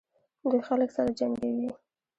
[0.43, 1.69] دوی خلک سره جنګوي.